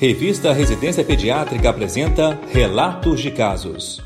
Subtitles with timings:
[0.00, 4.02] Revista Residência Pediátrica apresenta Relatos de Casos.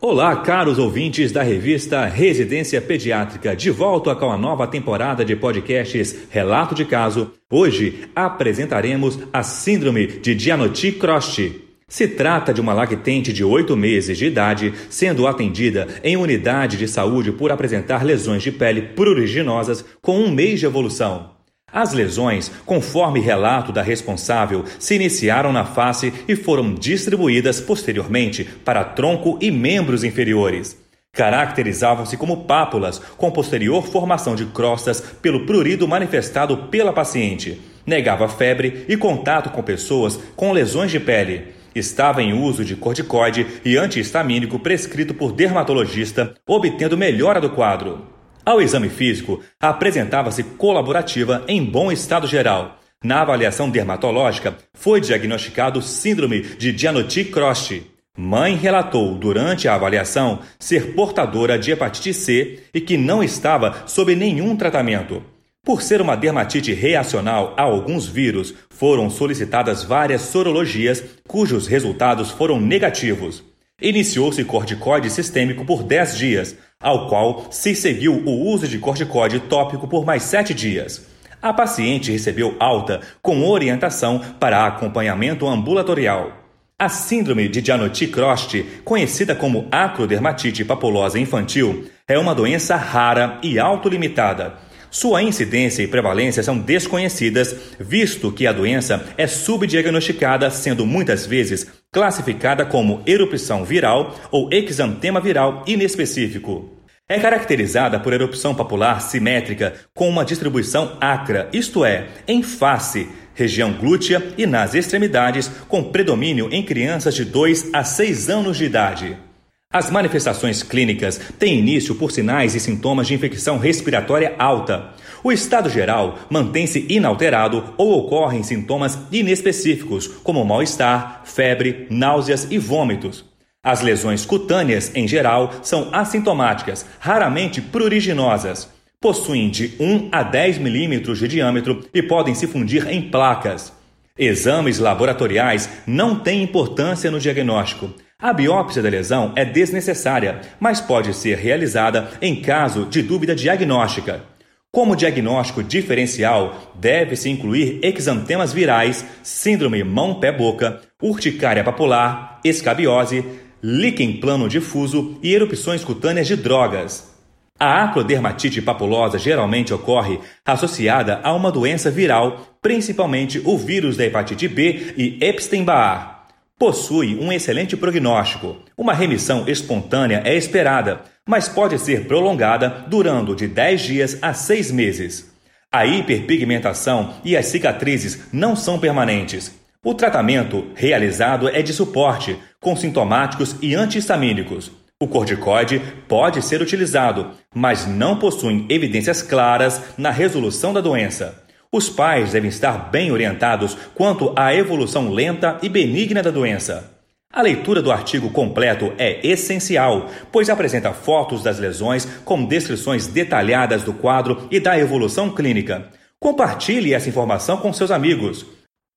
[0.00, 6.26] Olá, caros ouvintes da revista Residência Pediátrica, de volta com a nova temporada de podcasts
[6.30, 7.30] Relato de Caso.
[7.48, 11.62] Hoje apresentaremos a Síndrome de Gianotti-Croste.
[11.86, 16.88] Se trata de uma lactente de 8 meses de idade, sendo atendida em unidade de
[16.88, 21.37] saúde por apresentar lesões de pele pruriginosas com um mês de evolução.
[21.72, 28.84] As lesões, conforme relato da responsável, se iniciaram na face e foram distribuídas posteriormente para
[28.84, 30.76] tronco e membros inferiores.
[31.12, 37.60] Caracterizavam-se como pápulas, com posterior formação de crostas pelo prurido manifestado pela paciente.
[37.86, 43.46] Negava febre e contato com pessoas com lesões de pele Estava em uso de corticoide
[43.64, 48.17] e antihistamínico prescrito por dermatologista, obtendo melhora do quadro.
[48.48, 52.78] Ao exame físico, apresentava-se colaborativa em bom estado geral.
[53.04, 57.82] Na avaliação dermatológica, foi diagnosticado síndrome de Gianotti-Croce.
[58.16, 64.16] Mãe relatou durante a avaliação ser portadora de hepatite C e que não estava sob
[64.16, 65.22] nenhum tratamento.
[65.62, 72.58] Por ser uma dermatite reacional a alguns vírus, foram solicitadas várias sorologias cujos resultados foram
[72.58, 73.44] negativos.
[73.80, 79.88] Iniciou-se corticoide sistêmico por 10 dias, ao qual se seguiu o uso de corticoide tópico
[79.88, 81.06] por mais 7 dias.
[81.42, 86.32] A paciente recebeu alta com orientação para acompanhamento ambulatorial.
[86.78, 94.67] A síndrome de Gianotti-Croste, conhecida como acrodermatite papulosa infantil, é uma doença rara e autolimitada
[94.90, 101.66] sua incidência e prevalência são desconhecidas, visto que a doença é subdiagnosticada, sendo muitas vezes
[101.92, 106.78] classificada como erupção viral ou exantema viral inespecífico.
[107.08, 113.72] É caracterizada por erupção papular simétrica com uma distribuição acra, isto é, em face, região
[113.72, 119.27] glútea e nas extremidades, com predomínio em crianças de 2 a 6 anos de idade.
[119.70, 124.94] As manifestações clínicas têm início por sinais e sintomas de infecção respiratória alta.
[125.22, 133.26] O estado geral mantém-se inalterado ou ocorrem sintomas inespecíficos, como mal-estar, febre, náuseas e vômitos.
[133.62, 138.70] As lesões cutâneas, em geral, são assintomáticas, raramente pruriginosas.
[138.98, 143.70] Possuem de 1 a 10 milímetros de diâmetro e podem se fundir em placas.
[144.18, 147.92] Exames laboratoriais não têm importância no diagnóstico.
[148.20, 154.24] A biópsia da lesão é desnecessária, mas pode ser realizada em caso de dúvida diagnóstica.
[154.72, 163.24] Como diagnóstico diferencial, deve-se incluir exantemas virais, síndrome mão-pé-boca, urticária papular, escabiose,
[163.62, 167.14] líquen plano difuso e erupções cutâneas de drogas.
[167.56, 174.48] A acrodermatite papulosa geralmente ocorre associada a uma doença viral, principalmente o vírus da hepatite
[174.48, 176.17] B e Epstein-Barr.
[176.58, 178.56] Possui um excelente prognóstico.
[178.76, 184.72] Uma remissão espontânea é esperada, mas pode ser prolongada durando de 10 dias a 6
[184.72, 185.30] meses.
[185.70, 189.54] A hiperpigmentação e as cicatrizes não são permanentes.
[189.84, 194.72] O tratamento realizado é de suporte, com sintomáticos e antihistamínicos.
[195.00, 201.40] O corticoide pode ser utilizado, mas não possui evidências claras na resolução da doença.
[201.70, 206.98] Os pais devem estar bem orientados quanto à evolução lenta e benigna da doença.
[207.30, 213.82] A leitura do artigo completo é essencial, pois apresenta fotos das lesões com descrições detalhadas
[213.82, 215.88] do quadro e da evolução clínica.
[216.18, 218.46] Compartilhe essa informação com seus amigos.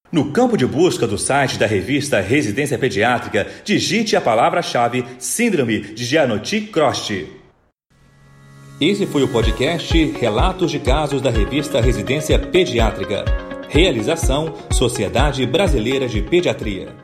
[0.10, 6.06] No campo de busca do site da revista Residência Pediátrica, digite a palavra-chave Síndrome de
[6.06, 7.41] Gianotti-Croste.
[8.82, 13.24] Esse foi o podcast Relatos de Casos da revista Residência Pediátrica.
[13.70, 17.01] Realização Sociedade Brasileira de Pediatria.